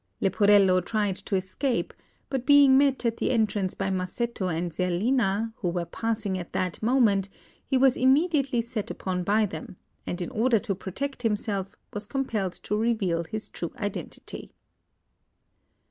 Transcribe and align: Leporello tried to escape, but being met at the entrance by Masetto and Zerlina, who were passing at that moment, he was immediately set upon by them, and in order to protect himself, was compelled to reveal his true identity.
Leporello 0.19 0.81
tried 0.83 1.15
to 1.17 1.35
escape, 1.35 1.93
but 2.27 2.43
being 2.43 2.75
met 2.75 3.05
at 3.05 3.17
the 3.17 3.29
entrance 3.29 3.75
by 3.75 3.91
Masetto 3.91 4.47
and 4.47 4.71
Zerlina, 4.73 5.53
who 5.57 5.69
were 5.69 5.85
passing 5.85 6.39
at 6.39 6.53
that 6.53 6.81
moment, 6.81 7.29
he 7.67 7.77
was 7.77 7.95
immediately 7.95 8.61
set 8.61 8.89
upon 8.89 9.23
by 9.23 9.45
them, 9.45 9.77
and 10.07 10.19
in 10.19 10.31
order 10.31 10.57
to 10.57 10.73
protect 10.73 11.21
himself, 11.21 11.75
was 11.93 12.07
compelled 12.07 12.53
to 12.53 12.75
reveal 12.75 13.25
his 13.25 13.47
true 13.47 13.73
identity. 13.77 14.51